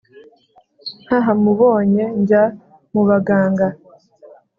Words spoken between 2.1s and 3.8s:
njya mu baganga.